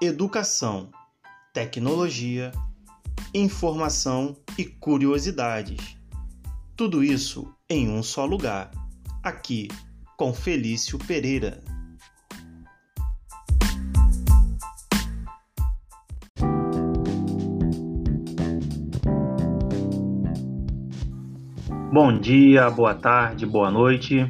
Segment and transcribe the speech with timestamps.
[0.00, 0.90] educação,
[1.54, 2.52] tecnologia,
[3.32, 5.96] informação e curiosidades.
[6.76, 8.70] Tudo isso em um só lugar,
[9.22, 9.68] aqui
[10.18, 11.62] com Felício Pereira.
[21.90, 24.26] Bom dia, boa tarde, boa noite.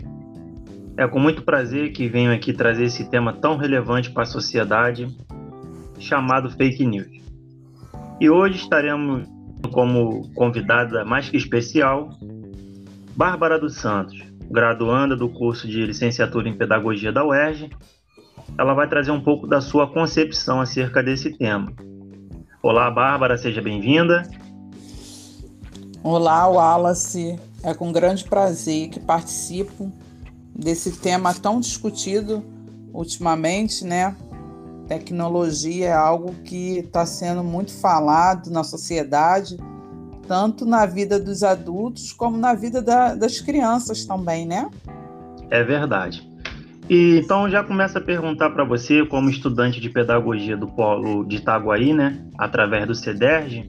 [0.96, 5.09] É com muito prazer que venho aqui trazer esse tema tão relevante para a sociedade,
[6.06, 7.09] chamado fake news.
[8.20, 9.28] E hoje estaremos
[9.73, 12.10] como convidada mais que especial
[13.14, 14.19] Bárbara dos Santos,
[14.50, 17.70] graduanda do curso de licenciatura em Pedagogia da UERJ.
[18.59, 21.73] Ela vai trazer um pouco da sua concepção acerca desse tema.
[22.62, 24.28] Olá, Bárbara, seja bem-vinda.
[26.02, 27.38] Olá, Wallace.
[27.62, 29.91] É com grande prazer que participo
[30.55, 32.45] desse tema tão discutido
[32.92, 34.14] ultimamente, né?
[34.88, 39.56] Tecnologia é algo que está sendo muito falado na sociedade,
[40.28, 44.70] tanto na vida dos adultos como na vida da, das crianças também, né?
[45.50, 46.28] É verdade.
[46.88, 51.36] E então já começo a perguntar para você, como estudante de pedagogia do Polo de
[51.36, 53.68] Itaguaí, né, através do CEDERJ,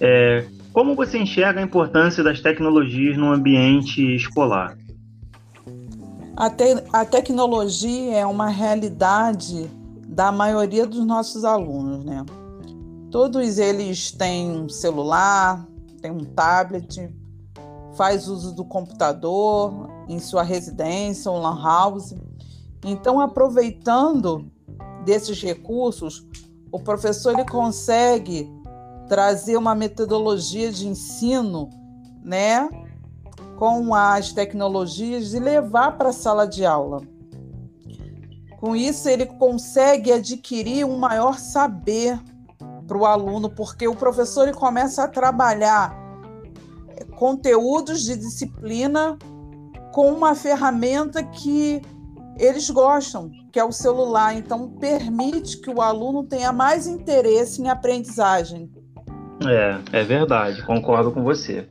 [0.00, 4.76] é, como você enxerga a importância das tecnologias no ambiente escolar?
[6.36, 9.70] A, te a tecnologia é uma realidade
[10.20, 12.26] da maioria dos nossos alunos, né?
[13.10, 15.66] Todos eles têm um celular,
[16.02, 17.10] têm um tablet,
[17.94, 22.14] faz uso do computador em sua residência, um lan house.
[22.84, 24.44] Então, aproveitando
[25.06, 26.22] desses recursos,
[26.70, 28.52] o professor ele consegue
[29.08, 31.70] trazer uma metodologia de ensino,
[32.22, 32.68] né,
[33.56, 37.00] com as tecnologias e levar para a sala de aula.
[38.60, 42.20] Com isso, ele consegue adquirir um maior saber
[42.86, 45.98] para o aluno, porque o professor ele começa a trabalhar
[47.16, 49.16] conteúdos de disciplina
[49.92, 51.80] com uma ferramenta que
[52.38, 54.36] eles gostam, que é o celular.
[54.36, 58.70] Então, permite que o aluno tenha mais interesse em aprendizagem.
[59.46, 61.66] É, é verdade, concordo com você.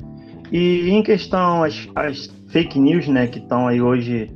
[0.51, 4.31] E em questão as, as fake news, né, que estão aí hoje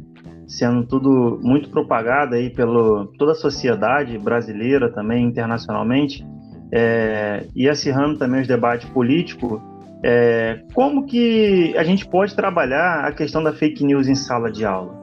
[0.47, 6.25] sendo tudo muito propagada aí pelo toda a sociedade brasileira também internacionalmente
[6.71, 9.61] é, e acirrando também os debates políticos,
[10.03, 14.65] é, como que a gente pode trabalhar a questão da fake news em sala de
[14.65, 14.93] aula?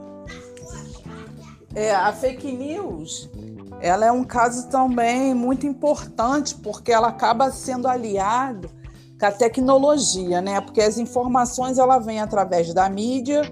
[1.75, 3.31] É, a fake news
[3.81, 8.69] ela é um caso também muito importante porque ela acaba sendo aliada
[9.19, 10.61] com a tecnologia, né?
[10.61, 13.43] Porque as informações ela vem através da mídia,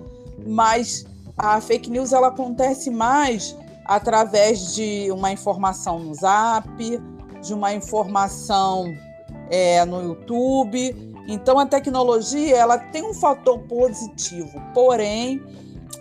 [0.47, 1.07] mas
[1.39, 6.69] a fake news ela acontece mais através de uma informação no Zap,
[7.41, 8.93] de uma informação
[9.49, 11.15] é, no YouTube.
[11.29, 15.43] Então a tecnologia ela tem um fator positivo, porém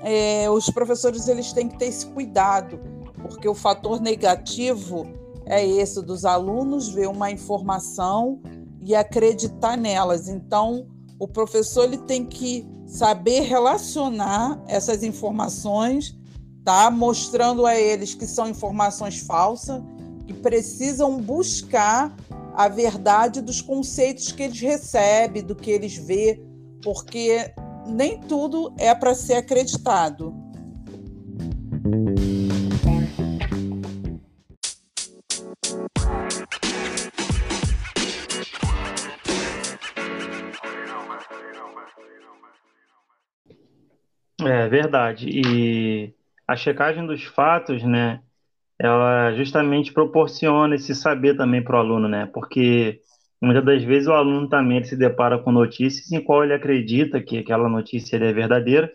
[0.02, 2.80] é, os professores eles têm que ter esse cuidado,
[3.22, 5.08] porque o fator negativo
[5.46, 8.42] é esse dos alunos ver uma informação
[8.82, 10.28] e acreditar nelas.
[10.28, 10.88] Então,
[11.20, 16.18] o professor ele tem que saber relacionar essas informações,
[16.64, 16.90] tá?
[16.90, 19.82] Mostrando a eles que são informações falsas
[20.28, 22.16] e precisam buscar
[22.54, 26.42] a verdade dos conceitos que eles recebem, do que eles vê,
[26.84, 27.54] porque
[27.88, 30.36] nem tudo é para ser acreditado.
[44.42, 45.28] É verdade.
[45.30, 46.14] E
[46.48, 48.22] a checagem dos fatos, né,
[48.80, 52.28] ela justamente proporciona esse saber também para o aluno, né?
[52.34, 53.02] Porque
[53.42, 57.40] muitas das vezes o aluno também se depara com notícias em qual ele acredita que
[57.40, 58.92] aquela notícia é verdadeira,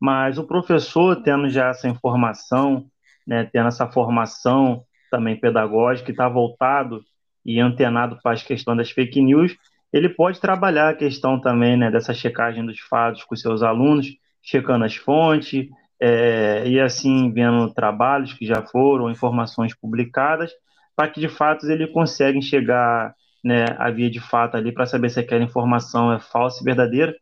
[0.00, 2.86] mas o professor tendo já essa informação,
[3.26, 7.02] né, tendo essa formação também pedagógica que está voltado
[7.44, 9.56] e antenado para as questões das fake news,
[9.92, 14.06] ele pode trabalhar a questão também, né, dessa checagem dos fatos com seus alunos
[14.44, 15.68] checando as fontes
[15.98, 20.52] é, e assim vendo trabalhos que já foram, informações publicadas,
[20.94, 25.10] para que de fato ele consiga chegar né, a via de fato ali para saber
[25.10, 27.14] se aquela informação é falsa e verdadeira.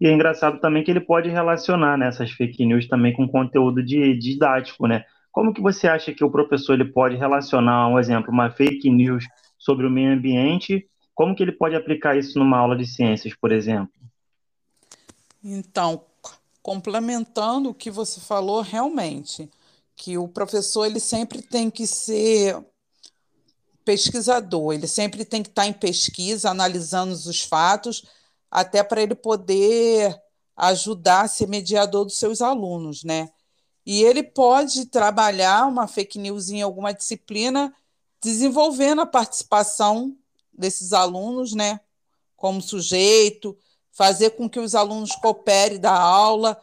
[0.00, 3.82] E é engraçado também que ele pode relacionar né, essas fake news também com conteúdo
[3.82, 5.04] de, didático, né?
[5.30, 9.24] Como que você acha que o professor ele pode relacionar, um exemplo, uma fake news
[9.58, 10.88] sobre o meio ambiente?
[11.14, 13.92] Como que ele pode aplicar isso numa aula de ciências, por exemplo?
[15.44, 16.02] Então,
[16.62, 19.50] complementando o que você falou realmente,
[19.96, 22.58] que o professor ele sempre tem que ser
[23.84, 28.04] pesquisador, ele sempre tem que estar em pesquisa, analisando os fatos,
[28.50, 30.20] até para ele poder
[30.56, 33.30] ajudar a ser mediador dos seus alunos, né?
[33.84, 37.74] E ele pode trabalhar uma fake news em alguma disciplina,
[38.22, 40.16] desenvolvendo a participação
[40.52, 41.80] desses alunos, né?
[42.36, 43.56] Como sujeito,
[43.92, 46.60] fazer com que os alunos cooperem da aula,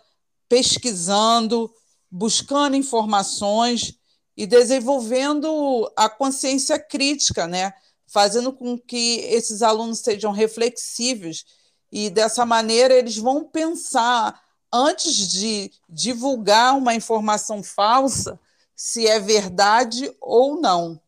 [0.47, 1.71] pesquisando,
[2.09, 3.97] buscando informações
[4.35, 7.74] e desenvolvendo a consciência crítica, né?
[8.07, 11.45] Fazendo com que esses alunos sejam reflexivos
[11.91, 14.41] e dessa maneira eles vão pensar
[14.71, 18.39] antes de divulgar uma informação falsa
[18.75, 21.01] se é verdade ou não.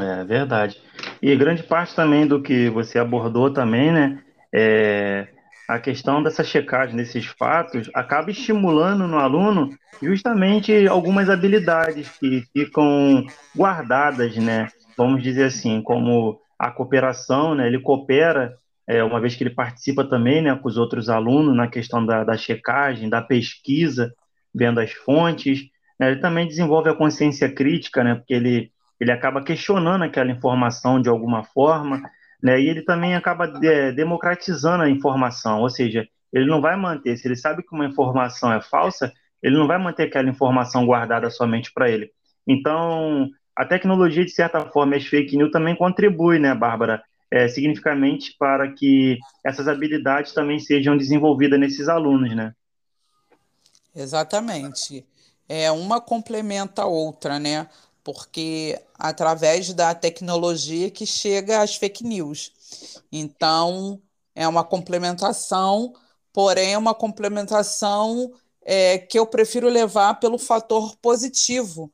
[0.00, 0.80] É verdade.
[1.22, 5.28] E grande parte também do que você abordou também, né, é
[5.68, 9.68] a questão dessa checagem desses fatos acaba estimulando no aluno
[10.02, 14.68] justamente algumas habilidades que ficam guardadas, né?
[14.96, 17.66] Vamos dizer assim, como a cooperação, né?
[17.66, 18.56] Ele coopera,
[18.86, 22.24] é, uma vez que ele participa também, né, com os outros alunos na questão da,
[22.24, 24.14] da checagem, da pesquisa,
[24.54, 25.64] vendo as fontes.
[26.00, 26.12] Né?
[26.12, 28.14] Ele também desenvolve a consciência crítica, né?
[28.14, 32.02] Porque ele ele acaba questionando aquela informação de alguma forma,
[32.42, 32.60] né?
[32.60, 37.26] E ele também acaba de, democratizando a informação, ou seja, ele não vai manter, se
[37.26, 39.12] ele sabe que uma informação é falsa,
[39.42, 42.10] ele não vai manter aquela informação guardada somente para ele.
[42.46, 48.34] Então, a tecnologia, de certa forma, as fake news também contribui, né, Bárbara, é, significativamente
[48.38, 52.54] para que essas habilidades também sejam desenvolvidas nesses alunos, né?
[53.94, 55.04] Exatamente.
[55.48, 57.66] É, uma complementa a outra, né?
[58.08, 62.50] Porque através da tecnologia que chega as fake news.
[63.12, 64.00] Então,
[64.34, 65.92] é uma complementação,
[66.32, 68.32] porém, é uma complementação
[68.62, 71.92] é, que eu prefiro levar pelo fator positivo,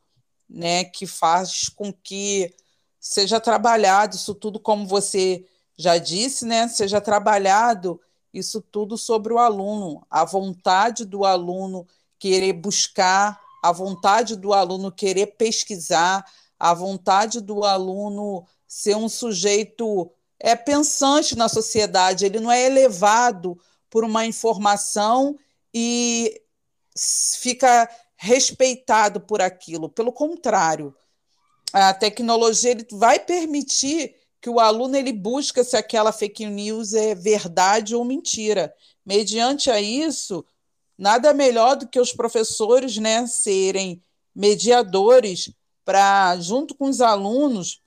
[0.48, 2.54] né, que faz com que
[3.00, 5.44] seja trabalhado isso tudo, como você
[5.76, 8.00] já disse, né, seja trabalhado
[8.32, 11.84] isso tudo sobre o aluno, a vontade do aluno
[12.20, 16.22] querer buscar a vontade do aluno querer pesquisar,
[16.60, 23.58] a vontade do aluno ser um sujeito é pensante na sociedade, ele não é elevado
[23.88, 25.38] por uma informação
[25.72, 26.42] e
[27.40, 29.88] fica respeitado por aquilo.
[29.88, 30.94] Pelo contrário,
[31.72, 37.14] a tecnologia ele vai permitir que o aluno ele busque se aquela fake news é
[37.14, 38.74] verdade ou mentira.
[39.06, 40.44] Mediante a isso,
[40.96, 44.02] nada melhor do que os professores né, serem
[44.34, 45.52] mediadores
[45.84, 47.80] para, junto com os alunos,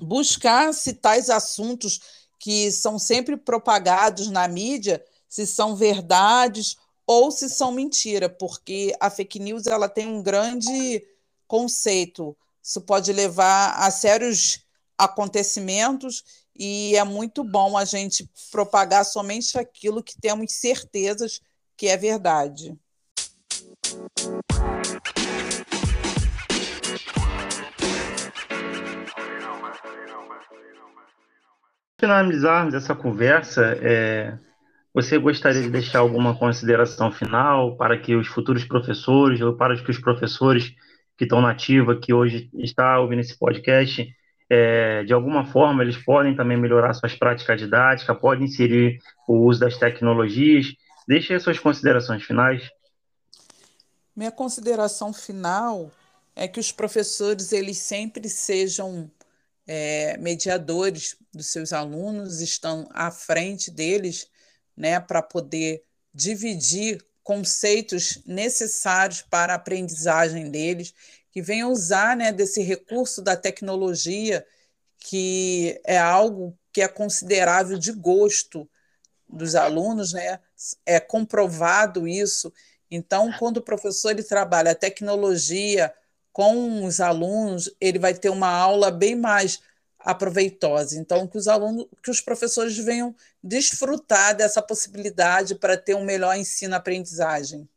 [0.00, 2.00] buscar se tais assuntos
[2.38, 6.76] que são sempre propagados na mídia, se são verdades
[7.06, 11.06] ou se são mentira, porque a fake news ela tem um grande
[11.46, 12.36] conceito.
[12.62, 14.64] Isso pode levar a sérios
[14.98, 16.24] acontecimentos
[16.56, 21.40] e é muito bom a gente propagar somente aquilo que temos certezas
[21.76, 22.76] que é verdade.
[31.98, 34.36] Finalizarmos essa conversa, é,
[34.92, 39.90] você gostaria de deixar alguma consideração final para que os futuros professores ou para que
[39.90, 40.74] os professores
[41.16, 44.12] que estão na ativa, que hoje está ouvindo esse podcast,
[44.50, 48.98] é, de alguma forma eles podem também melhorar suas práticas didáticas, podem inserir
[49.28, 50.74] o uso das tecnologias
[51.06, 52.62] Deixe as suas considerações finais.
[54.14, 55.90] Minha consideração final
[56.36, 59.10] é que os professores eles sempre sejam
[59.66, 64.28] é, mediadores dos seus alunos, estão à frente deles,
[64.76, 65.82] né, para poder
[66.12, 70.94] dividir conceitos necessários para a aprendizagem deles,
[71.30, 74.46] que venham usar né, desse recurso da tecnologia,
[74.98, 78.68] que é algo que é considerável de gosto
[79.32, 80.38] dos alunos, né?
[80.84, 82.52] É comprovado isso.
[82.90, 85.92] Então, quando o professor ele trabalha a tecnologia
[86.32, 89.60] com os alunos, ele vai ter uma aula bem mais
[89.98, 90.98] aproveitosa.
[90.98, 96.36] Então, que os alunos, que os professores venham desfrutar dessa possibilidade para ter um melhor
[96.36, 97.68] ensino-aprendizagem.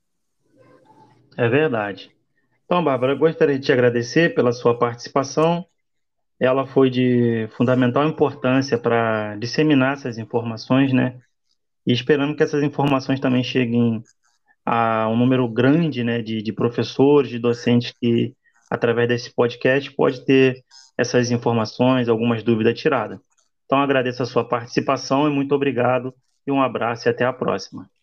[1.38, 2.12] É verdade.
[2.66, 5.66] Então, Bárbara, eu gostaria de te agradecer pela sua participação.
[6.40, 11.20] Ela foi de fundamental importância para disseminar essas informações, né?
[11.86, 14.02] E esperando que essas informações também cheguem
[14.66, 18.34] a um número grande né, de, de professores, de docentes que,
[18.70, 20.64] através desse podcast, pode ter
[20.98, 23.20] essas informações, algumas dúvidas tiradas.
[23.66, 26.14] Então, agradeço a sua participação e muito obrigado
[26.46, 27.95] e um abraço e até a próxima.